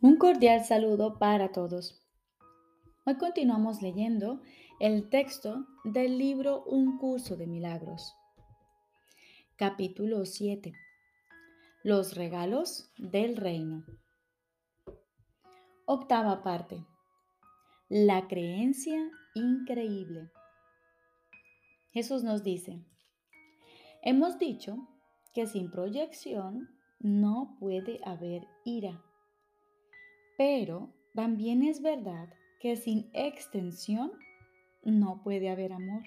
Un 0.00 0.16
cordial 0.16 0.64
saludo 0.64 1.18
para 1.18 1.50
todos. 1.50 2.00
Hoy 3.04 3.16
continuamos 3.16 3.82
leyendo 3.82 4.40
el 4.78 5.08
texto 5.08 5.66
del 5.82 6.18
libro 6.18 6.62
Un 6.66 6.98
curso 6.98 7.36
de 7.36 7.48
milagros. 7.48 8.14
Capítulo 9.56 10.24
7. 10.24 10.72
Los 11.82 12.14
regalos 12.14 12.92
del 12.96 13.36
reino. 13.36 13.84
Octava 15.84 16.44
parte. 16.44 16.86
La 17.88 18.28
creencia 18.28 19.10
increíble. 19.34 20.30
Jesús 21.90 22.22
nos 22.22 22.44
dice, 22.44 22.84
hemos 24.02 24.38
dicho 24.38 24.76
que 25.34 25.48
sin 25.48 25.72
proyección 25.72 26.68
no 27.00 27.56
puede 27.58 27.98
haber 28.04 28.46
ira 28.64 29.02
pero 30.38 30.94
también 31.14 31.64
es 31.64 31.82
verdad 31.82 32.32
que 32.60 32.76
sin 32.76 33.10
extensión 33.12 34.12
no 34.84 35.20
puede 35.24 35.50
haber 35.50 35.72
amor. 35.72 36.04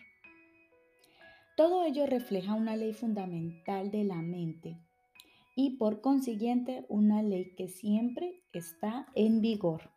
Todo 1.57 1.83
ello 1.83 2.07
refleja 2.07 2.53
una 2.55 2.77
ley 2.77 2.93
fundamental 2.93 3.91
de 3.91 4.05
la 4.05 4.21
mente 4.21 4.77
y 5.53 5.71
por 5.71 5.99
consiguiente 5.99 6.85
una 6.87 7.21
ley 7.21 7.53
que 7.57 7.67
siempre 7.67 8.41
está 8.53 9.05
en 9.15 9.41
vigor. 9.41 9.91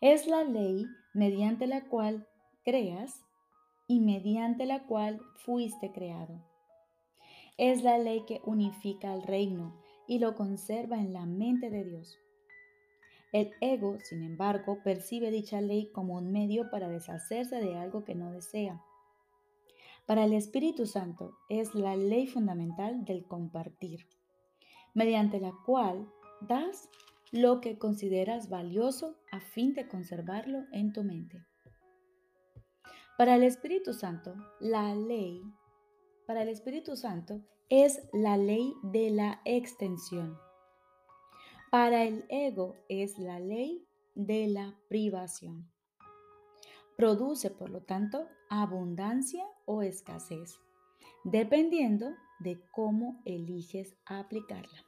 Es 0.00 0.26
la 0.26 0.42
ley 0.42 0.84
mediante 1.14 1.68
la 1.68 1.84
cual 1.84 2.26
creas 2.64 3.24
y 3.86 4.00
mediante 4.00 4.66
la 4.66 4.82
cual 4.86 5.20
fuiste 5.36 5.92
creado. 5.92 6.44
Es 7.56 7.84
la 7.84 7.98
ley 7.98 8.24
que 8.26 8.40
unifica 8.44 9.12
al 9.12 9.22
reino 9.22 9.80
y 10.08 10.18
lo 10.18 10.34
conserva 10.34 10.98
en 10.98 11.12
la 11.12 11.24
mente 11.24 11.70
de 11.70 11.84
Dios. 11.84 12.18
El 13.32 13.52
ego, 13.60 13.98
sin 14.00 14.22
embargo, 14.22 14.82
percibe 14.82 15.30
dicha 15.30 15.60
ley 15.60 15.90
como 15.92 16.14
un 16.14 16.32
medio 16.32 16.70
para 16.70 16.88
deshacerse 16.88 17.56
de 17.56 17.76
algo 17.76 18.04
que 18.04 18.14
no 18.14 18.32
desea. 18.32 18.82
Para 20.06 20.24
el 20.24 20.32
Espíritu 20.32 20.86
Santo 20.86 21.38
es 21.48 21.74
la 21.74 21.94
ley 21.94 22.26
fundamental 22.26 23.04
del 23.04 23.24
compartir, 23.24 24.08
mediante 24.94 25.38
la 25.38 25.52
cual 25.64 26.10
das 26.40 26.88
lo 27.30 27.60
que 27.60 27.78
consideras 27.78 28.48
valioso 28.48 29.16
a 29.30 29.40
fin 29.40 29.74
de 29.74 29.86
conservarlo 29.86 30.64
en 30.72 30.92
tu 30.92 31.04
mente. 31.04 31.44
Para 33.16 33.36
el 33.36 33.44
Espíritu 33.44 33.92
Santo, 33.92 34.34
la 34.58 34.94
ley, 34.94 35.42
para 36.26 36.42
el 36.42 36.48
Espíritu 36.48 36.96
Santo 36.96 37.42
es 37.68 38.02
la 38.12 38.36
ley 38.36 38.74
de 38.82 39.10
la 39.10 39.40
extensión. 39.44 40.36
Para 41.70 42.02
el 42.02 42.24
ego 42.28 42.74
es 42.88 43.16
la 43.20 43.38
ley 43.38 43.86
de 44.16 44.48
la 44.48 44.76
privación. 44.88 45.70
Produce, 46.96 47.48
por 47.48 47.70
lo 47.70 47.82
tanto, 47.82 48.26
abundancia 48.48 49.44
o 49.66 49.82
escasez, 49.82 50.58
dependiendo 51.22 52.10
de 52.40 52.60
cómo 52.72 53.22
eliges 53.24 53.94
aplicarla. 54.04 54.84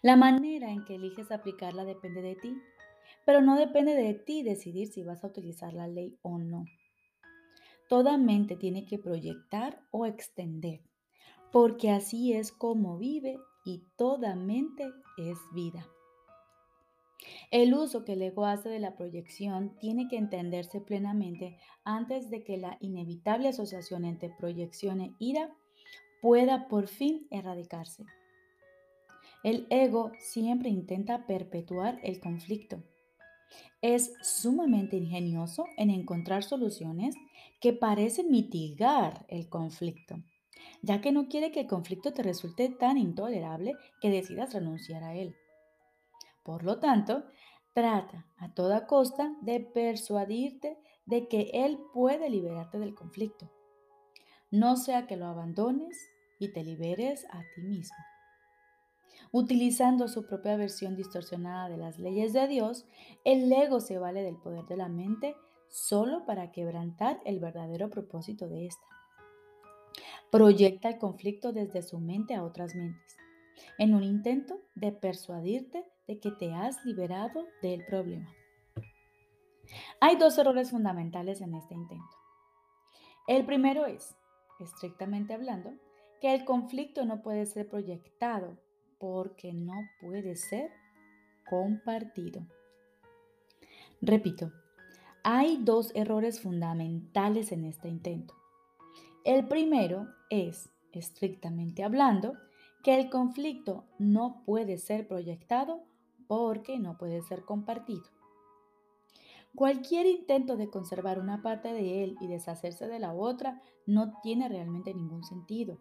La 0.00 0.16
manera 0.16 0.70
en 0.70 0.86
que 0.86 0.94
eliges 0.94 1.30
aplicarla 1.30 1.84
depende 1.84 2.22
de 2.22 2.34
ti, 2.34 2.56
pero 3.26 3.42
no 3.42 3.54
depende 3.54 3.94
de 3.94 4.14
ti 4.14 4.42
decidir 4.42 4.88
si 4.88 5.02
vas 5.02 5.22
a 5.22 5.26
utilizar 5.26 5.74
la 5.74 5.86
ley 5.86 6.18
o 6.22 6.38
no. 6.38 6.64
Toda 7.90 8.16
mente 8.16 8.56
tiene 8.56 8.86
que 8.86 8.98
proyectar 8.98 9.82
o 9.90 10.06
extender, 10.06 10.80
porque 11.52 11.90
así 11.90 12.32
es 12.32 12.52
como 12.52 12.96
vive 12.96 13.38
y 13.64 13.82
toda 13.96 14.34
mente 14.34 14.92
es 15.16 15.38
vida. 15.52 15.86
El 17.50 17.74
uso 17.74 18.04
que 18.04 18.12
el 18.12 18.22
ego 18.22 18.44
hace 18.44 18.68
de 18.68 18.78
la 18.78 18.96
proyección 18.96 19.76
tiene 19.78 20.08
que 20.08 20.16
entenderse 20.16 20.80
plenamente 20.80 21.58
antes 21.84 22.30
de 22.30 22.44
que 22.44 22.56
la 22.56 22.78
inevitable 22.80 23.48
asociación 23.48 24.04
entre 24.04 24.30
proyección 24.30 25.00
e 25.00 25.14
ira 25.18 25.50
pueda 26.20 26.68
por 26.68 26.88
fin 26.88 27.26
erradicarse. 27.30 28.04
El 29.44 29.66
ego 29.70 30.12
siempre 30.18 30.68
intenta 30.68 31.26
perpetuar 31.26 32.00
el 32.02 32.20
conflicto. 32.20 32.82
Es 33.80 34.12
sumamente 34.22 34.96
ingenioso 34.96 35.64
en 35.76 35.90
encontrar 35.90 36.42
soluciones 36.42 37.14
que 37.60 37.72
parecen 37.72 38.30
mitigar 38.30 39.24
el 39.28 39.48
conflicto 39.48 40.16
ya 40.82 41.00
que 41.00 41.12
no 41.12 41.28
quiere 41.28 41.52
que 41.52 41.60
el 41.60 41.66
conflicto 41.66 42.12
te 42.12 42.22
resulte 42.22 42.68
tan 42.68 42.98
intolerable 42.98 43.74
que 44.00 44.10
decidas 44.10 44.54
renunciar 44.54 45.04
a 45.04 45.14
él. 45.14 45.36
Por 46.42 46.64
lo 46.64 46.78
tanto, 46.78 47.24
trata 47.74 48.26
a 48.38 48.52
toda 48.54 48.86
costa 48.86 49.36
de 49.42 49.60
persuadirte 49.60 50.78
de 51.06 51.28
que 51.28 51.50
él 51.52 51.78
puede 51.92 52.30
liberarte 52.30 52.78
del 52.78 52.94
conflicto. 52.94 53.50
No 54.50 54.76
sea 54.76 55.06
que 55.06 55.16
lo 55.16 55.26
abandones 55.26 55.96
y 56.38 56.52
te 56.52 56.64
liberes 56.64 57.26
a 57.30 57.42
ti 57.54 57.62
mismo. 57.62 57.96
Utilizando 59.30 60.08
su 60.08 60.26
propia 60.26 60.56
versión 60.56 60.96
distorsionada 60.96 61.68
de 61.68 61.76
las 61.76 61.98
leyes 61.98 62.32
de 62.32 62.48
Dios, 62.48 62.86
el 63.24 63.52
ego 63.52 63.80
se 63.80 63.98
vale 63.98 64.22
del 64.22 64.36
poder 64.36 64.64
de 64.64 64.76
la 64.76 64.88
mente 64.88 65.36
solo 65.68 66.24
para 66.24 66.50
quebrantar 66.50 67.20
el 67.26 67.40
verdadero 67.40 67.90
propósito 67.90 68.48
de 68.48 68.66
esta 68.66 68.86
proyecta 70.30 70.88
el 70.88 70.98
conflicto 70.98 71.52
desde 71.52 71.82
su 71.82 71.98
mente 71.98 72.34
a 72.34 72.44
otras 72.44 72.74
mentes, 72.74 73.16
en 73.78 73.94
un 73.94 74.02
intento 74.02 74.60
de 74.74 74.92
persuadirte 74.92 75.84
de 76.06 76.20
que 76.20 76.30
te 76.30 76.52
has 76.52 76.84
liberado 76.84 77.46
del 77.62 77.84
problema. 77.86 78.32
Hay 80.00 80.16
dos 80.16 80.38
errores 80.38 80.70
fundamentales 80.70 81.40
en 81.40 81.54
este 81.54 81.74
intento. 81.74 82.16
El 83.26 83.44
primero 83.44 83.86
es, 83.86 84.16
estrictamente 84.60 85.34
hablando, 85.34 85.72
que 86.20 86.34
el 86.34 86.44
conflicto 86.44 87.04
no 87.04 87.22
puede 87.22 87.46
ser 87.46 87.68
proyectado 87.68 88.58
porque 88.98 89.52
no 89.52 89.74
puede 90.00 90.34
ser 90.34 90.70
compartido. 91.48 92.46
Repito, 94.00 94.52
hay 95.22 95.58
dos 95.62 95.92
errores 95.94 96.40
fundamentales 96.40 97.52
en 97.52 97.64
este 97.64 97.88
intento. 97.88 98.37
El 99.24 99.46
primero 99.48 100.08
es, 100.30 100.70
estrictamente 100.92 101.84
hablando, 101.84 102.34
que 102.82 102.98
el 102.98 103.10
conflicto 103.10 103.84
no 103.98 104.42
puede 104.44 104.78
ser 104.78 105.06
proyectado 105.08 105.82
porque 106.26 106.78
no 106.78 106.96
puede 106.96 107.22
ser 107.22 107.44
compartido. 107.44 108.04
Cualquier 109.54 110.06
intento 110.06 110.56
de 110.56 110.70
conservar 110.70 111.18
una 111.18 111.42
parte 111.42 111.72
de 111.72 112.04
él 112.04 112.16
y 112.20 112.28
deshacerse 112.28 112.86
de 112.86 113.00
la 113.00 113.12
otra 113.12 113.60
no 113.86 114.20
tiene 114.22 114.48
realmente 114.48 114.94
ningún 114.94 115.24
sentido. 115.24 115.80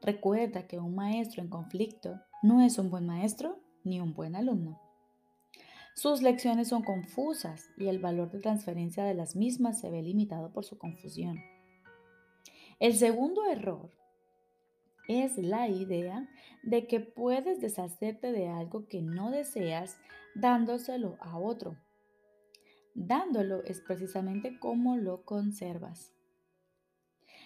Recuerda 0.00 0.66
que 0.66 0.80
un 0.80 0.94
maestro 0.94 1.42
en 1.42 1.48
conflicto 1.48 2.20
no 2.42 2.60
es 2.60 2.78
un 2.78 2.90
buen 2.90 3.06
maestro 3.06 3.60
ni 3.84 4.00
un 4.00 4.12
buen 4.12 4.34
alumno. 4.34 4.80
Sus 5.94 6.20
lecciones 6.22 6.68
son 6.68 6.82
confusas 6.82 7.70
y 7.78 7.86
el 7.86 8.00
valor 8.00 8.30
de 8.32 8.40
transferencia 8.40 9.04
de 9.04 9.14
las 9.14 9.36
mismas 9.36 9.78
se 9.78 9.90
ve 9.90 10.02
limitado 10.02 10.52
por 10.52 10.64
su 10.64 10.76
confusión. 10.76 11.38
El 12.80 12.94
segundo 12.94 13.46
error 13.46 13.90
es 15.08 15.38
la 15.38 15.68
idea 15.68 16.28
de 16.62 16.86
que 16.86 17.00
puedes 17.00 17.60
deshacerte 17.60 18.32
de 18.32 18.48
algo 18.48 18.88
que 18.88 19.00
no 19.02 19.30
deseas 19.30 19.98
dándoselo 20.34 21.16
a 21.20 21.38
otro. 21.38 21.76
Dándolo 22.94 23.62
es 23.64 23.80
precisamente 23.80 24.58
como 24.58 24.96
lo 24.96 25.24
conservas. 25.24 26.12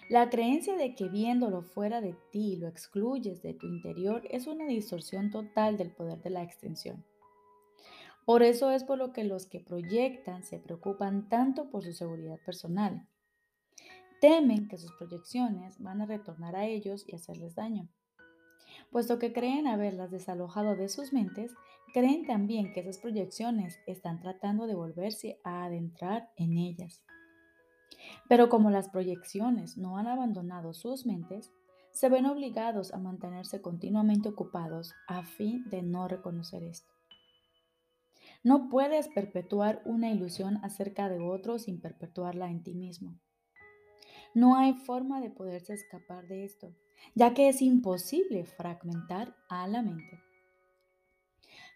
La 0.09 0.29
creencia 0.31 0.75
de 0.75 0.95
que 0.95 1.07
viéndolo 1.09 1.61
fuera 1.61 2.01
de 2.01 2.15
ti 2.31 2.55
lo 2.55 2.67
excluyes 2.67 3.43
de 3.43 3.53
tu 3.53 3.67
interior 3.67 4.23
es 4.31 4.47
una 4.47 4.65
distorsión 4.65 5.29
total 5.29 5.77
del 5.77 5.91
poder 5.91 6.21
de 6.23 6.31
la 6.31 6.41
extensión. 6.41 7.05
Por 8.25 8.41
eso 8.41 8.71
es 8.71 8.83
por 8.83 8.97
lo 8.97 9.13
que 9.13 9.23
los 9.23 9.45
que 9.45 9.59
proyectan 9.59 10.43
se 10.43 10.57
preocupan 10.57 11.29
tanto 11.29 11.69
por 11.69 11.83
su 11.83 11.93
seguridad 11.93 12.39
personal 12.43 13.07
Temen 14.21 14.67
que 14.67 14.77
sus 14.77 14.91
proyecciones 14.93 15.79
van 15.79 16.01
a 16.01 16.05
retornar 16.05 16.55
a 16.55 16.65
ellos 16.65 17.05
y 17.07 17.15
hacerles 17.15 17.55
daño. 17.55 17.87
Puesto 18.91 19.19
que 19.19 19.33
creen 19.33 19.67
haberlas 19.67 20.11
desalojado 20.11 20.75
de 20.75 20.89
sus 20.89 21.13
mentes, 21.13 21.53
creen 21.93 22.25
también 22.25 22.73
que 22.73 22.81
esas 22.81 22.97
proyecciones 22.97 23.79
están 23.87 24.19
tratando 24.19 24.67
de 24.67 24.75
volverse 24.75 25.39
a 25.43 25.63
adentrar 25.63 26.31
en 26.35 26.57
ellas. 26.57 27.03
Pero 28.27 28.49
como 28.49 28.69
las 28.69 28.89
proyecciones 28.89 29.77
no 29.77 29.97
han 29.97 30.07
abandonado 30.07 30.73
sus 30.73 31.05
mentes, 31.05 31.51
se 31.91 32.09
ven 32.09 32.25
obligados 32.25 32.93
a 32.93 32.97
mantenerse 32.97 33.61
continuamente 33.61 34.29
ocupados 34.29 34.93
a 35.07 35.23
fin 35.23 35.67
de 35.69 35.81
no 35.81 36.07
reconocer 36.07 36.63
esto. 36.63 36.93
No 38.43 38.69
puedes 38.69 39.09
perpetuar 39.09 39.81
una 39.85 40.11
ilusión 40.11 40.59
acerca 40.63 41.09
de 41.09 41.19
otro 41.19 41.59
sin 41.59 41.81
perpetuarla 41.81 42.49
en 42.49 42.63
ti 42.63 42.73
mismo. 42.73 43.19
No 44.33 44.55
hay 44.55 44.73
forma 44.73 45.21
de 45.21 45.29
poderse 45.29 45.73
escapar 45.73 46.27
de 46.27 46.43
esto, 46.43 46.75
ya 47.15 47.33
que 47.33 47.49
es 47.49 47.61
imposible 47.61 48.45
fragmentar 48.45 49.35
a 49.49 49.67
la 49.67 49.81
mente. 49.81 50.21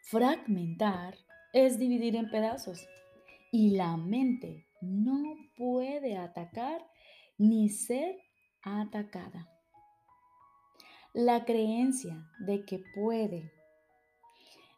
Fragmentar 0.04 1.18
es 1.54 1.80
dividir 1.80 2.16
en 2.16 2.30
pedazos 2.30 2.88
y 3.52 3.72
la 3.72 3.98
mente 3.98 4.68
no 4.82 5.36
puede 5.56 6.18
atacar 6.18 6.86
ni 7.38 7.70
ser 7.70 8.18
atacada. 8.62 9.50
La 11.14 11.46
creencia 11.46 12.28
de 12.40 12.66
que 12.66 12.84
puede, 12.96 13.52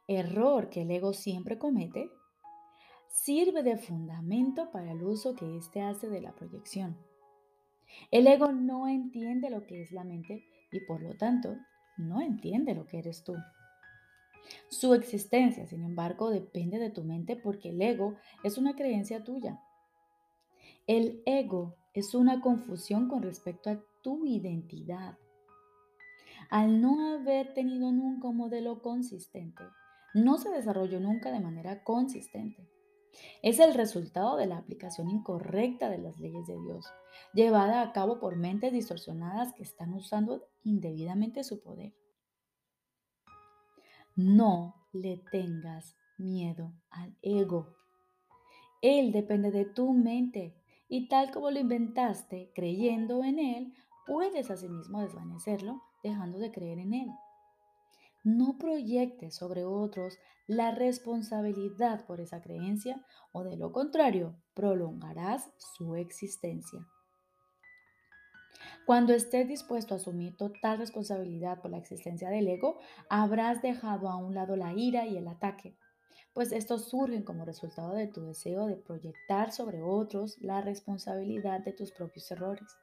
error 0.08 0.70
que 0.70 0.82
el 0.82 0.92
ego 0.92 1.14
siempre 1.14 1.58
comete, 1.58 2.10
sirve 3.08 3.64
de 3.64 3.78
fundamento 3.78 4.70
para 4.72 4.92
el 4.92 5.04
uso 5.04 5.36
que 5.36 5.58
éste 5.58 5.82
hace 5.82 6.10
de 6.10 6.22
la 6.22 6.34
proyección. 6.36 6.98
El 8.12 8.28
ego 8.28 8.52
no 8.52 8.88
entiende 8.88 9.50
lo 9.50 9.66
que 9.66 9.82
es 9.82 9.92
la 9.92 10.04
mente 10.04 10.44
y 10.72 10.80
por 10.82 11.02
lo 11.02 11.16
tanto 11.16 11.58
no 11.98 12.22
entiende 12.22 12.76
lo 12.76 12.86
que 12.86 13.00
eres 13.00 13.24
tú. 13.24 13.36
Su 14.70 14.94
existencia, 14.94 15.66
sin 15.66 15.84
embargo, 15.84 16.30
depende 16.30 16.78
de 16.78 16.90
tu 16.90 17.04
mente 17.04 17.36
porque 17.36 17.70
el 17.70 17.82
ego 17.82 18.16
es 18.44 18.58
una 18.58 18.76
creencia 18.76 19.24
tuya. 19.24 19.60
El 20.88 21.24
ego 21.26 21.76
es 21.94 22.14
una 22.14 22.42
confusión 22.42 23.08
con 23.08 23.24
respecto 23.24 23.70
a 23.70 23.82
tu 24.02 24.26
identidad. 24.26 25.18
Al 26.50 26.80
no 26.80 27.16
haber 27.16 27.54
tenido 27.54 27.92
nunca 27.92 28.28
un 28.28 28.38
modelo 28.38 28.82
consistente, 28.82 29.64
no 30.14 30.38
se 30.38 30.50
desarrolló 30.50 31.00
nunca 31.00 31.32
de 31.32 31.40
manera 31.40 31.84
consistente. 31.84 32.68
Es 33.42 33.60
el 33.60 33.74
resultado 33.74 34.38
de 34.38 34.46
la 34.46 34.58
aplicación 34.58 35.10
incorrecta 35.10 35.90
de 35.90 35.98
las 35.98 36.20
leyes 36.20 36.48
de 36.48 36.60
Dios, 36.60 36.86
llevada 37.34 37.82
a 37.82 37.92
cabo 37.92 38.20
por 38.20 38.36
mentes 38.36 38.72
distorsionadas 38.72 39.54
que 39.54 39.64
están 39.64 39.94
usando 39.94 40.48
indebidamente 40.64 41.44
su 41.44 41.62
poder. 41.62 41.94
No 44.16 44.88
le 44.94 45.18
tengas 45.32 45.96
miedo 46.18 46.74
al 46.90 47.18
ego. 47.22 47.76
Él 48.82 49.12
depende 49.12 49.52
de 49.52 49.66
tu 49.66 49.94
mente 49.94 50.56
y 50.88 51.08
tal 51.08 51.32
como 51.32 51.52
lo 51.52 51.60
inventaste 51.60 52.52
creyendo 52.54 53.24
en 53.24 53.40
él, 53.40 53.74
puedes 54.06 54.52
asimismo 54.52 55.02
desvanecerlo 55.02 55.82
dejando 56.04 56.38
de 56.38 56.52
creer 56.52 56.80
en 56.80 56.94
él. 56.94 57.10
No 58.26 58.58
proyectes 58.58 59.36
sobre 59.36 59.66
otros 59.66 60.18
la 60.48 60.72
responsabilidad 60.72 62.08
por 62.08 62.20
esa 62.20 62.42
creencia 62.42 63.06
o 63.32 63.44
de 63.44 63.56
lo 63.56 63.72
contrario, 63.72 64.36
prolongarás 64.56 65.52
su 65.58 65.96
existencia. 65.96 66.88
Cuando 68.88 69.14
estés 69.14 69.48
dispuesto 69.48 69.94
a 69.94 69.98
asumir 69.98 70.36
total 70.38 70.80
responsabilidad 70.80 71.62
por 71.62 71.70
la 71.70 71.78
existencia 71.78 72.30
del 72.30 72.48
ego, 72.48 72.80
habrás 73.12 73.62
dejado 73.62 74.10
a 74.10 74.16
un 74.16 74.34
lado 74.34 74.56
la 74.56 74.74
ira 74.74 75.06
y 75.06 75.18
el 75.18 75.28
ataque, 75.28 75.78
pues 76.34 76.52
estos 76.52 76.90
surgen 76.90 77.22
como 77.22 77.46
resultado 77.46 77.94
de 77.94 78.08
tu 78.08 78.26
deseo 78.26 78.66
de 78.66 78.76
proyectar 78.76 79.52
sobre 79.52 79.84
otros 79.84 80.38
la 80.42 80.62
responsabilidad 80.62 81.60
de 81.60 81.74
tus 81.74 81.92
propios 81.92 82.32
errores. 82.32 82.76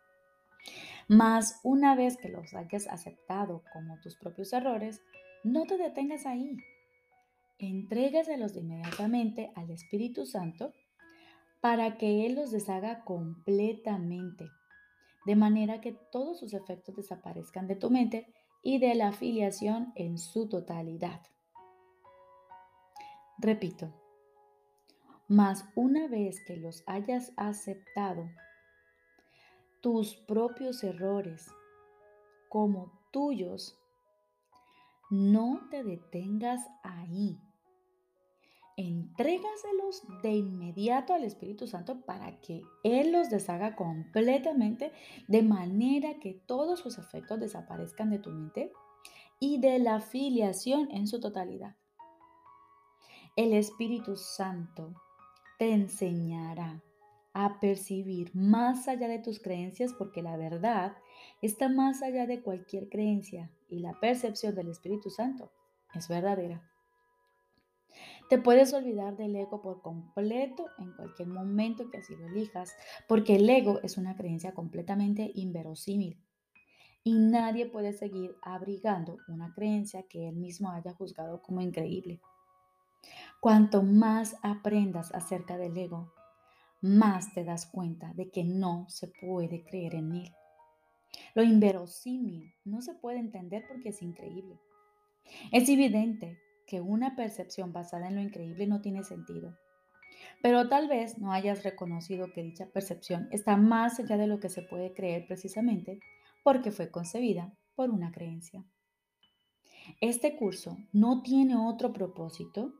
Mas 1.08 1.58
una 1.64 1.96
vez 1.96 2.16
que 2.16 2.28
los 2.28 2.54
hayas 2.54 2.86
aceptado 2.86 3.64
como 3.72 3.98
tus 4.00 4.16
propios 4.16 4.52
errores, 4.52 5.02
no 5.44 5.64
te 5.64 5.76
detengas 5.76 6.26
ahí. 6.26 6.56
Entrégaselos 7.58 8.56
inmediatamente 8.56 9.52
al 9.54 9.70
Espíritu 9.70 10.26
Santo 10.26 10.72
para 11.60 11.96
que 11.96 12.26
Él 12.26 12.34
los 12.34 12.50
deshaga 12.50 13.04
completamente, 13.04 14.50
de 15.26 15.36
manera 15.36 15.80
que 15.80 15.92
todos 16.10 16.40
sus 16.40 16.54
efectos 16.54 16.96
desaparezcan 16.96 17.68
de 17.68 17.76
tu 17.76 17.90
mente 17.90 18.26
y 18.62 18.78
de 18.78 18.94
la 18.94 19.08
afiliación 19.08 19.92
en 19.94 20.18
su 20.18 20.48
totalidad. 20.48 21.20
Repito, 23.38 23.92
mas 25.28 25.64
una 25.74 26.08
vez 26.08 26.44
que 26.46 26.56
los 26.56 26.82
hayas 26.86 27.32
aceptado, 27.36 28.28
tus 29.80 30.14
propios 30.14 30.84
errores 30.84 31.50
como 32.48 32.92
tuyos, 33.10 33.81
no 35.12 35.60
te 35.70 35.84
detengas 35.84 36.66
ahí. 36.82 37.38
Entrégaselos 38.78 40.02
de 40.22 40.30
inmediato 40.30 41.12
al 41.12 41.24
Espíritu 41.24 41.66
Santo 41.66 42.00
para 42.06 42.40
que 42.40 42.62
Él 42.82 43.12
los 43.12 43.28
deshaga 43.28 43.76
completamente 43.76 44.90
de 45.28 45.42
manera 45.42 46.18
que 46.18 46.32
todos 46.32 46.80
sus 46.80 46.96
efectos 46.96 47.38
desaparezcan 47.38 48.08
de 48.08 48.20
tu 48.20 48.30
mente 48.30 48.72
y 49.38 49.60
de 49.60 49.78
la 49.78 50.00
filiación 50.00 50.90
en 50.90 51.06
su 51.06 51.20
totalidad. 51.20 51.76
El 53.36 53.52
Espíritu 53.52 54.16
Santo 54.16 54.94
te 55.58 55.74
enseñará 55.74 56.82
a 57.34 57.60
percibir 57.60 58.30
más 58.34 58.88
allá 58.88 59.08
de 59.08 59.18
tus 59.18 59.40
creencias 59.40 59.92
porque 59.94 60.22
la 60.22 60.36
verdad 60.36 60.96
está 61.40 61.68
más 61.68 62.02
allá 62.02 62.26
de 62.26 62.42
cualquier 62.42 62.88
creencia 62.88 63.50
y 63.68 63.80
la 63.80 63.98
percepción 64.00 64.54
del 64.54 64.68
Espíritu 64.68 65.10
Santo 65.10 65.50
es 65.94 66.08
verdadera. 66.08 66.62
Te 68.28 68.38
puedes 68.38 68.72
olvidar 68.72 69.16
del 69.16 69.36
ego 69.36 69.60
por 69.60 69.82
completo 69.82 70.66
en 70.78 70.92
cualquier 70.92 71.28
momento 71.28 71.90
que 71.90 71.98
así 71.98 72.16
lo 72.16 72.26
elijas, 72.28 72.74
porque 73.06 73.36
el 73.36 73.48
ego 73.48 73.80
es 73.82 73.98
una 73.98 74.16
creencia 74.16 74.52
completamente 74.52 75.30
inverosímil 75.34 76.18
y 77.04 77.14
nadie 77.14 77.66
puede 77.66 77.92
seguir 77.92 78.36
abrigando 78.42 79.18
una 79.28 79.52
creencia 79.52 80.04
que 80.04 80.28
él 80.28 80.36
mismo 80.36 80.70
haya 80.70 80.94
juzgado 80.94 81.42
como 81.42 81.60
increíble. 81.60 82.20
Cuanto 83.40 83.82
más 83.82 84.36
aprendas 84.42 85.12
acerca 85.12 85.58
del 85.58 85.76
ego, 85.76 86.12
más 86.82 87.32
te 87.32 87.44
das 87.44 87.66
cuenta 87.66 88.12
de 88.14 88.30
que 88.30 88.44
no 88.44 88.86
se 88.88 89.08
puede 89.08 89.64
creer 89.64 89.94
en 89.94 90.12
él. 90.12 90.32
Lo 91.34 91.42
inverosímil 91.42 92.54
no 92.64 92.82
se 92.82 92.94
puede 92.94 93.18
entender 93.18 93.64
porque 93.68 93.90
es 93.90 94.02
increíble. 94.02 94.58
Es 95.52 95.68
evidente 95.68 96.38
que 96.66 96.80
una 96.80 97.16
percepción 97.16 97.72
basada 97.72 98.08
en 98.08 98.16
lo 98.16 98.20
increíble 98.20 98.66
no 98.66 98.80
tiene 98.80 99.04
sentido. 99.04 99.56
Pero 100.42 100.68
tal 100.68 100.88
vez 100.88 101.18
no 101.18 101.32
hayas 101.32 101.62
reconocido 101.62 102.32
que 102.32 102.42
dicha 102.42 102.66
percepción 102.66 103.28
está 103.30 103.56
más 103.56 104.00
allá 104.00 104.16
de 104.16 104.26
lo 104.26 104.40
que 104.40 104.48
se 104.48 104.62
puede 104.62 104.92
creer 104.92 105.26
precisamente 105.26 106.00
porque 106.42 106.72
fue 106.72 106.90
concebida 106.90 107.54
por 107.74 107.90
una 107.90 108.10
creencia. 108.10 108.64
Este 110.00 110.36
curso 110.36 110.78
no 110.92 111.22
tiene 111.22 111.56
otro 111.56 111.92
propósito 111.92 112.74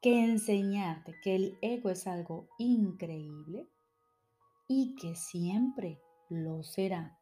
que 0.00 0.24
enseñarte 0.24 1.14
que 1.22 1.34
el 1.34 1.58
ego 1.60 1.90
es 1.90 2.06
algo 2.06 2.48
increíble 2.58 3.68
y 4.66 4.94
que 4.96 5.14
siempre 5.14 6.00
lo 6.28 6.62
será. 6.62 7.18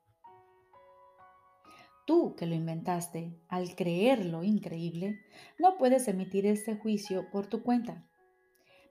Tú 2.06 2.36
que 2.36 2.46
lo 2.46 2.54
inventaste, 2.54 3.38
al 3.48 3.74
creerlo 3.74 4.44
increíble, 4.44 5.20
no 5.58 5.76
puedes 5.76 6.08
emitir 6.08 6.46
este 6.46 6.76
juicio 6.76 7.28
por 7.30 7.48
tu 7.48 7.62
cuenta. 7.62 8.08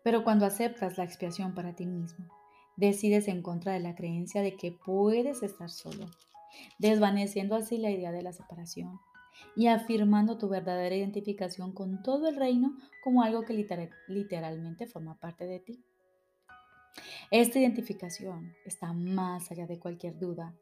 Pero 0.04 0.24
cuando 0.24 0.46
aceptas 0.46 0.98
la 0.98 1.04
expiación 1.04 1.56
para 1.56 1.76
ti 1.76 1.86
mismo, 1.86 2.28
decides 2.76 3.28
en 3.28 3.42
contra 3.42 3.74
de 3.74 3.80
la 3.80 3.96
creencia 3.96 4.42
de 4.42 4.56
que 4.56 4.72
puedes 4.72 5.42
estar 5.42 5.70
solo, 5.70 6.06
desvaneciendo 6.78 7.56
así 7.56 7.78
la 7.78 7.90
idea 7.90 8.12
de 8.12 8.22
la 8.22 8.34
separación 8.34 9.00
y 9.56 9.68
afirmando 9.68 10.38
tu 10.38 10.50
verdadera 10.50 10.96
identificación 10.96 11.72
con 11.72 12.04
todo 12.04 12.28
el 12.28 12.36
reino 12.36 12.78
como 13.04 13.24
algo 13.24 13.44
que 13.46 13.54
literalmente 14.08 14.88
forma 14.88 15.20
parte 15.20 15.46
de 15.46 15.60
ti. 15.60 15.84
Esta 17.32 17.60
identificación 17.60 18.54
está 18.66 18.94
más 18.94 19.52
allá 19.52 19.68
de 19.68 19.80
cualquier 19.80 20.18
duda, 20.18 20.56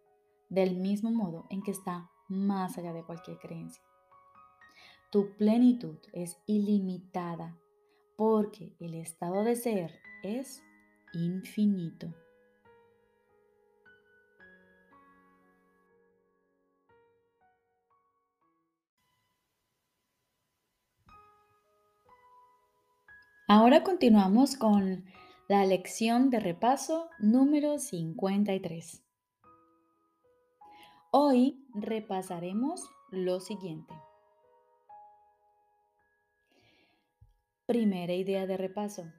del 0.50 0.76
mismo 0.76 1.12
modo 1.12 1.46
en 1.50 1.62
que 1.62 1.72
está 1.72 2.10
más 2.28 2.78
allá 2.78 2.94
de 2.94 3.04
cualquier 3.04 3.38
creencia. 3.38 3.84
Tu 5.12 5.36
plenitud 5.38 5.98
es 6.14 6.38
ilimitada 6.46 7.58
porque 8.18 8.76
el 8.80 8.96
estado 8.96 9.44
de 9.44 9.56
ser 9.56 10.00
es 10.24 10.64
infinito. 11.14 12.14
Ahora 23.48 23.84
continuamos 23.84 24.56
con 24.56 25.06
la 25.48 25.68
lección 25.68 26.32
de 26.32 26.40
repaso 26.40 27.12
número 27.20 27.78
53. 27.78 29.04
Hoy 31.12 31.64
repasaremos 31.76 32.90
lo 33.12 33.40
siguiente. 33.40 33.94
Primera 37.68 38.16
idea 38.16 38.48
de 38.48 38.58
repaso. 38.58 39.14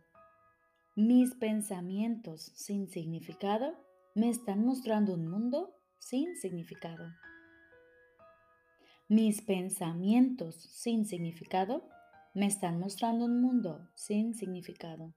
Mis 0.97 1.37
pensamientos 1.37 2.51
sin 2.57 2.89
significado 2.89 3.77
me 4.17 4.29
están 4.29 4.65
mostrando 4.65 5.15
un 5.15 5.29
mundo 5.29 5.73
sin 5.99 6.37
significado. 6.37 7.13
Mis 9.07 9.41
pensamientos 9.41 10.57
sin 10.57 11.07
significado 11.07 11.89
me 12.37 12.45
están 12.45 12.79
mostrando 12.79 13.25
un 13.25 13.41
mundo 13.41 13.89
sin 13.95 14.35
significado. 14.35 15.15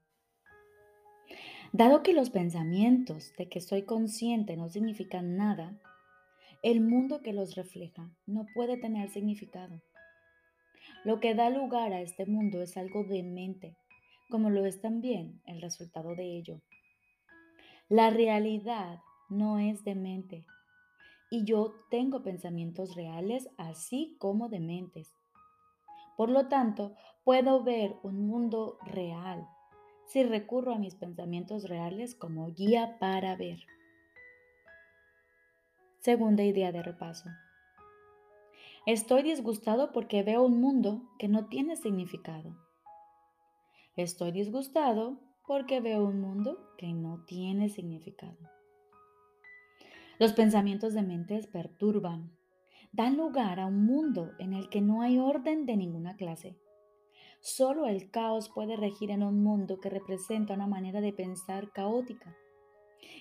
Dado 1.70 2.02
que 2.02 2.14
los 2.14 2.30
pensamientos 2.30 3.34
de 3.36 3.46
que 3.46 3.60
soy 3.60 3.82
consciente 3.82 4.56
no 4.56 4.70
significan 4.70 5.36
nada, 5.36 5.78
el 6.62 6.80
mundo 6.80 7.20
que 7.20 7.34
los 7.34 7.56
refleja 7.56 8.10
no 8.24 8.46
puede 8.54 8.78
tener 8.78 9.10
significado. 9.10 9.82
Lo 11.04 11.20
que 11.20 11.34
da 11.34 11.50
lugar 11.50 11.92
a 11.92 12.00
este 12.00 12.24
mundo 12.24 12.62
es 12.62 12.78
algo 12.78 13.04
demente, 13.04 13.76
como 14.30 14.48
lo 14.48 14.64
es 14.64 14.80
también 14.80 15.42
el 15.44 15.60
resultado 15.60 16.14
de 16.14 16.38
ello. 16.38 16.62
La 17.90 18.08
realidad 18.08 18.98
no 19.28 19.58
es 19.58 19.84
demente, 19.84 20.46
y 21.30 21.44
yo 21.44 21.74
tengo 21.90 22.22
pensamientos 22.22 22.94
reales 22.94 23.50
así 23.58 24.16
como 24.18 24.48
dementes. 24.48 25.19
Por 26.20 26.28
lo 26.28 26.48
tanto, 26.48 26.94
puedo 27.24 27.64
ver 27.64 27.96
un 28.02 28.26
mundo 28.26 28.76
real 28.84 29.48
si 30.04 30.22
recurro 30.22 30.74
a 30.74 30.78
mis 30.78 30.94
pensamientos 30.94 31.66
reales 31.66 32.14
como 32.14 32.52
guía 32.52 32.98
para 33.00 33.36
ver. 33.36 33.60
Segunda 36.00 36.42
idea 36.42 36.72
de 36.72 36.82
repaso. 36.82 37.30
Estoy 38.84 39.22
disgustado 39.22 39.92
porque 39.92 40.22
veo 40.22 40.42
un 40.42 40.60
mundo 40.60 41.08
que 41.18 41.26
no 41.26 41.46
tiene 41.46 41.76
significado. 41.76 42.54
Estoy 43.96 44.30
disgustado 44.30 45.22
porque 45.46 45.80
veo 45.80 46.04
un 46.04 46.20
mundo 46.20 46.74
que 46.76 46.92
no 46.92 47.24
tiene 47.24 47.70
significado. 47.70 48.36
Los 50.18 50.34
pensamientos 50.34 50.92
de 50.92 51.00
mentes 51.00 51.46
perturban, 51.46 52.30
dan 52.92 53.16
lugar 53.16 53.60
a 53.60 53.66
un 53.66 53.84
mundo 53.84 54.32
en 54.38 54.52
el 54.52 54.68
que 54.68 54.80
no 54.80 55.02
hay 55.02 55.18
orden 55.18 55.66
de 55.66 55.76
ninguna 55.76 56.16
clase 56.16 56.56
Solo 57.42 57.86
el 57.86 58.10
caos 58.10 58.50
puede 58.50 58.76
regir 58.76 59.10
en 59.10 59.22
un 59.22 59.42
mundo 59.42 59.80
que 59.80 59.88
representa 59.88 60.52
una 60.52 60.66
manera 60.66 61.00
de 61.00 61.14
pensar 61.14 61.72
caótica. 61.72 62.36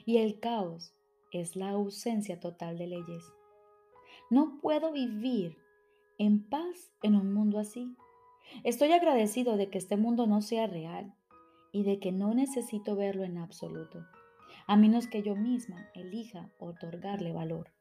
Y 0.06 0.18
el 0.18 0.42
caos 0.42 0.94
es 1.32 1.56
la 1.56 1.70
ausencia 1.70 2.38
total 2.38 2.78
de 2.78 2.88
leyes. 2.88 3.24
No 4.30 4.60
puedo 4.62 4.92
vivir 4.92 5.58
en 6.18 6.44
paz 6.44 6.92
en 7.02 7.16
un 7.16 7.34
mundo 7.34 7.60
así. 7.60 7.96
Estoy 8.66 8.92
agradecido 8.92 9.56
de 9.56 9.70
que 9.70 9.78
este 9.78 9.96
mundo 9.96 10.28
no 10.28 10.42
sea 10.42 10.68
real 10.68 11.16
y 11.72 11.84
de 11.84 12.00
que 12.00 12.12
no 12.12 12.34
necesito 12.34 12.98
verlo 12.98 13.24
en 13.24 13.38
absoluto, 13.38 14.06
a 14.68 14.76
menos 14.76 15.08
que 15.08 15.22
yo 15.22 15.36
misma 15.36 15.90
elija 15.94 16.52
otorgarle 16.60 17.32
valor. 17.32 17.72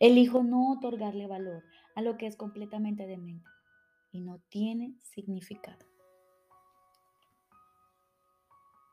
Elijo 0.00 0.42
no 0.42 0.72
otorgarle 0.72 1.26
valor 1.26 1.64
a 1.94 2.02
lo 2.02 2.16
que 2.16 2.26
es 2.26 2.36
completamente 2.36 3.06
demente 3.06 3.48
y 4.12 4.20
no 4.20 4.40
tiene 4.48 4.94
significado. 5.00 5.86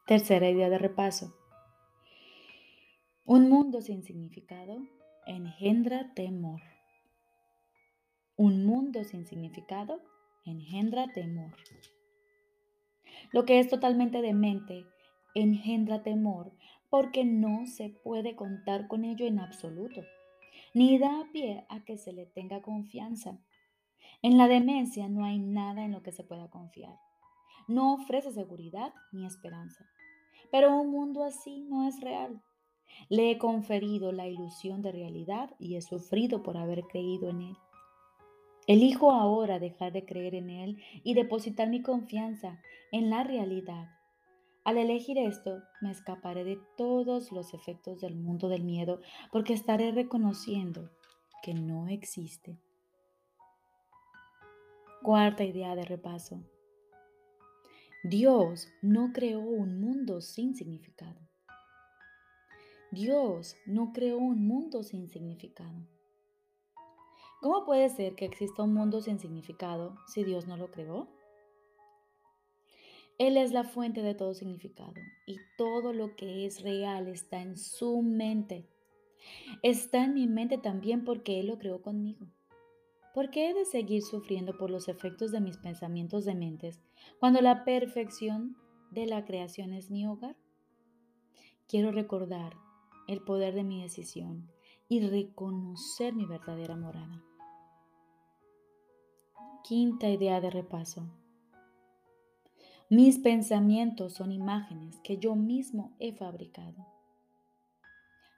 Tercera 0.07 0.49
idea 0.49 0.69
de 0.69 0.77
repaso. 0.77 1.35
Un 3.25 3.49
mundo 3.49 3.81
sin 3.81 4.03
significado 4.03 4.77
engendra 5.25 6.13
temor. 6.13 6.61
Un 8.35 8.65
mundo 8.65 9.03
sin 9.03 9.25
significado 9.25 9.99
engendra 10.45 11.07
temor. 11.13 11.55
Lo 13.31 13.45
que 13.45 13.59
es 13.59 13.67
totalmente 13.67 14.21
demente 14.21 14.85
engendra 15.33 16.03
temor 16.03 16.51
porque 16.89 17.25
no 17.25 17.65
se 17.65 17.89
puede 17.89 18.35
contar 18.35 18.87
con 18.87 19.05
ello 19.05 19.25
en 19.25 19.39
absoluto, 19.39 20.03
ni 20.75 20.99
da 20.99 21.27
pie 21.33 21.65
a 21.69 21.83
que 21.83 21.97
se 21.97 22.13
le 22.13 22.27
tenga 22.27 22.61
confianza 22.61 23.39
en 24.21 24.37
la 24.37 24.47
demencia 24.47 25.07
no 25.07 25.23
hay 25.23 25.39
nada 25.39 25.85
en 25.85 25.91
lo 25.91 26.01
que 26.01 26.11
se 26.11 26.23
pueda 26.23 26.49
confiar. 26.49 26.97
No 27.67 27.93
ofrece 27.93 28.31
seguridad 28.31 28.93
ni 29.11 29.25
esperanza. 29.25 29.85
Pero 30.51 30.75
un 30.75 30.89
mundo 30.89 31.23
así 31.23 31.61
no 31.61 31.87
es 31.87 31.99
real. 32.01 32.41
Le 33.09 33.31
he 33.31 33.37
conferido 33.37 34.11
la 34.11 34.27
ilusión 34.27 34.81
de 34.81 34.91
realidad 34.91 35.51
y 35.59 35.75
he 35.75 35.81
sufrido 35.81 36.43
por 36.43 36.57
haber 36.57 36.83
creído 36.83 37.29
en 37.29 37.41
él. 37.41 37.57
Elijo 38.67 39.11
ahora 39.11 39.59
dejar 39.59 39.91
de 39.91 40.05
creer 40.05 40.33
en 40.33 40.49
él 40.49 40.81
y 41.03 41.13
depositar 41.13 41.69
mi 41.69 41.81
confianza 41.81 42.59
en 42.91 43.09
la 43.09 43.23
realidad. 43.23 43.89
Al 44.65 44.79
elegir 44.79 45.19
esto, 45.19 45.61
me 45.79 45.91
escaparé 45.91 46.43
de 46.43 46.59
todos 46.75 47.31
los 47.31 47.53
efectos 47.53 48.01
del 48.01 48.15
mundo 48.15 48.49
del 48.49 48.63
miedo 48.63 48.99
porque 49.31 49.53
estaré 49.53 49.91
reconociendo 49.91 50.89
que 51.43 51.53
no 51.53 51.87
existe. 51.87 52.57
Cuarta 55.03 55.43
idea 55.43 55.75
de 55.75 55.85
repaso. 55.85 56.41
Dios 58.03 58.67
no 58.81 59.13
creó 59.13 59.39
un 59.39 59.79
mundo 59.79 60.19
sin 60.19 60.55
significado. 60.55 61.21
Dios 62.89 63.55
no 63.67 63.93
creó 63.93 64.17
un 64.17 64.47
mundo 64.47 64.81
sin 64.81 65.09
significado. 65.09 65.85
¿Cómo 67.39 67.65
puede 67.65 67.89
ser 67.89 68.15
que 68.15 68.25
exista 68.25 68.63
un 68.63 68.73
mundo 68.73 68.99
sin 69.01 69.19
significado 69.19 69.95
si 70.07 70.23
Dios 70.23 70.47
no 70.47 70.57
lo 70.57 70.71
creó? 70.71 71.14
Él 73.17 73.37
es 73.37 73.53
la 73.53 73.63
fuente 73.63 74.01
de 74.01 74.13
todo 74.13 74.33
significado 74.33 74.93
y 75.25 75.37
todo 75.57 75.93
lo 75.93 76.15
que 76.17 76.45
es 76.45 76.61
real 76.61 77.07
está 77.07 77.41
en 77.41 77.57
su 77.57 78.01
mente. 78.01 78.67
Está 79.63 80.03
en 80.03 80.13
mi 80.13 80.27
mente 80.27 80.57
también 80.57 81.05
porque 81.05 81.39
Él 81.39 81.47
lo 81.47 81.57
creó 81.57 81.81
conmigo. 81.81 82.27
¿Por 83.13 83.29
qué 83.29 83.49
he 83.49 83.53
de 83.53 83.63
seguir 83.63 84.01
sufriendo 84.01 84.57
por 84.57 84.69
los 84.69 84.89
efectos 84.89 85.31
de 85.31 85.39
mis 85.39 85.57
pensamientos 85.57 86.25
dementes 86.25 86.81
cuando 87.19 87.39
la 87.39 87.63
perfección 87.63 88.57
de 88.91 89.05
la 89.05 89.23
creación 89.23 89.71
es 89.71 89.89
mi 89.89 90.05
hogar? 90.05 90.35
Quiero 91.69 91.93
recordar 91.93 92.57
el 93.07 93.21
poder 93.21 93.55
de 93.55 93.63
mi 93.63 93.81
decisión 93.81 94.51
y 94.89 94.99
reconocer 95.07 96.13
mi 96.13 96.25
verdadera 96.25 96.75
morada. 96.75 97.23
Quinta 99.63 100.09
idea 100.09 100.41
de 100.41 100.49
repaso. 100.49 101.09
Mis 102.91 103.17
pensamientos 103.17 104.13
son 104.13 104.31
imágenes 104.31 104.99
que 105.03 105.17
yo 105.17 105.35
mismo 105.35 105.95
he 105.99 106.13
fabricado. 106.13 106.85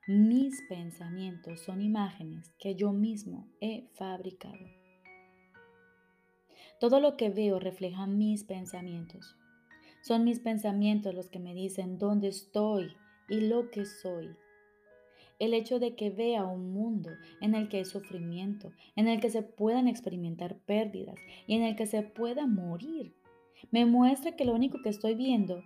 Mis 0.08 0.62
pensamientos 0.70 1.60
son 1.66 1.82
imágenes 1.82 2.54
que 2.58 2.74
yo 2.74 2.94
mismo 2.94 3.50
he 3.60 3.90
fabricado. 3.96 4.66
Todo 6.80 7.02
lo 7.02 7.18
que 7.18 7.30
veo 7.30 7.60
refleja 7.60 8.08
mis 8.08 8.46
pensamientos. 8.46 9.36
Son 10.02 10.24
mis 10.24 10.40
pensamientos 10.40 11.14
los 11.14 11.28
que 11.28 11.40
me 11.40 11.54
dicen 11.54 11.98
dónde 11.98 12.30
estoy 12.30 12.96
y 13.28 13.42
lo 13.42 13.70
que 13.70 13.86
soy. 13.86 14.30
El 15.40 15.54
hecho 15.54 15.78
de 15.78 15.98
que 15.98 16.10
vea 16.10 16.46
un 16.46 16.72
mundo 16.72 17.10
en 17.42 17.54
el 17.54 17.68
que 17.68 17.80
hay 17.80 17.86
sufrimiento, 17.86 18.72
en 18.96 19.10
el 19.10 19.20
que 19.20 19.30
se 19.30 19.42
puedan 19.42 19.90
experimentar 19.90 20.56
pérdidas 20.60 21.20
y 21.48 21.56
en 21.56 21.64
el 21.64 21.76
que 21.76 21.86
se 21.86 22.02
pueda 22.02 22.48
morir, 22.48 23.17
me 23.72 23.86
muestra 23.86 24.36
que 24.36 24.46
lo 24.46 24.54
único 24.54 24.82
que 24.82 24.90
estoy 24.90 25.16
viendo 25.16 25.64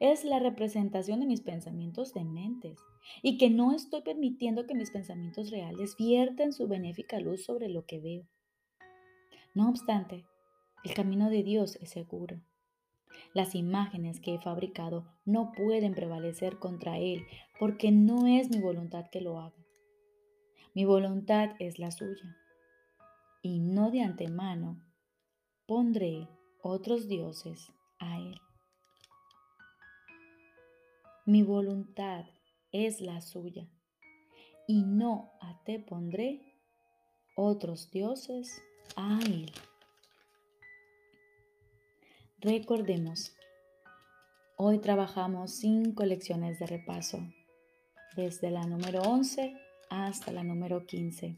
es 0.00 0.24
la 0.24 0.38
representación 0.38 1.20
de 1.20 1.26
mis 1.26 1.40
pensamientos 1.40 2.12
dementes 2.12 2.78
y 3.22 3.38
que 3.38 3.50
no 3.50 3.72
estoy 3.72 4.02
permitiendo 4.02 4.66
que 4.66 4.74
mis 4.74 4.90
pensamientos 4.90 5.50
reales 5.50 5.96
viertan 5.96 6.52
su 6.52 6.66
benéfica 6.68 7.20
luz 7.20 7.44
sobre 7.44 7.68
lo 7.68 7.86
que 7.86 8.00
veo. 8.00 8.26
No 9.54 9.68
obstante, 9.68 10.24
el 10.84 10.94
camino 10.94 11.30
de 11.30 11.42
Dios 11.42 11.76
es 11.76 11.90
seguro. 11.90 12.40
Las 13.32 13.54
imágenes 13.54 14.20
que 14.20 14.34
he 14.34 14.38
fabricado 14.40 15.06
no 15.24 15.52
pueden 15.52 15.94
prevalecer 15.94 16.58
contra 16.58 16.98
Él 16.98 17.24
porque 17.58 17.92
no 17.92 18.26
es 18.26 18.50
mi 18.50 18.60
voluntad 18.60 19.06
que 19.10 19.20
lo 19.20 19.38
haga. 19.38 19.64
Mi 20.74 20.84
voluntad 20.84 21.50
es 21.60 21.78
la 21.78 21.92
suya. 21.92 22.36
Y 23.42 23.60
no 23.60 23.90
de 23.90 24.02
antemano 24.02 24.82
pondré 25.66 26.28
otros 26.64 27.06
dioses 27.06 27.70
a 28.00 28.18
Él. 28.18 28.40
Mi 31.26 31.42
voluntad 31.42 32.24
es 32.72 33.00
la 33.00 33.20
suya, 33.20 33.68
y 34.66 34.82
no 34.82 35.30
te 35.64 35.78
pondré 35.78 36.40
otros 37.36 37.90
dioses 37.90 38.62
a 38.96 39.18
él. 39.24 39.50
Recordemos, 42.38 43.34
hoy 44.56 44.78
trabajamos 44.78 45.52
cinco 45.52 46.04
lecciones 46.04 46.58
de 46.58 46.66
repaso, 46.66 47.20
desde 48.16 48.50
la 48.50 48.66
número 48.66 49.02
11 49.02 49.54
hasta 49.88 50.32
la 50.32 50.44
número 50.44 50.86
15. 50.86 51.36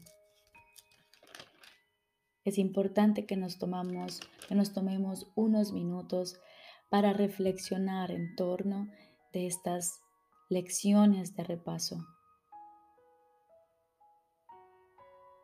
Es 2.47 2.57
importante 2.57 3.25
que 3.25 3.35
nos, 3.35 3.57
tomamos, 3.57 4.21
que 4.47 4.55
nos 4.55 4.71
tomemos 4.71 5.29
unos 5.35 5.73
minutos 5.73 6.39
para 6.87 7.11
reflexionar 7.11 8.09
en 8.09 8.37
torno 8.37 8.87
de 9.33 9.47
estas 9.47 9.99
lecciones 10.47 11.35
de 11.35 11.43
repaso. 11.43 12.07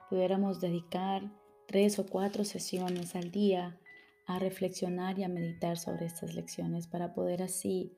Pudiéramos 0.09 0.61
dedicar 0.61 1.29
tres 1.67 1.99
o 1.99 2.05
cuatro 2.05 2.45
sesiones 2.45 3.17
al 3.17 3.31
día 3.31 3.77
a 4.25 4.39
reflexionar 4.39 5.19
y 5.19 5.25
a 5.25 5.27
meditar 5.27 5.77
sobre 5.77 6.05
estas 6.05 6.33
lecciones 6.33 6.87
para 6.87 7.13
poder 7.13 7.43
así 7.43 7.93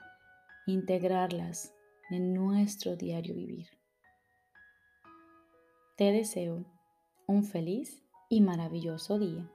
integrarlas 0.65 1.75
en 2.09 2.33
nuestro 2.33 2.95
diario 2.95 3.35
vivir. 3.35 3.67
Te 5.95 6.12
deseo 6.12 6.65
un 7.27 7.43
feliz 7.43 8.01
y 8.29 8.41
maravilloso 8.41 9.20
día. 9.20 9.50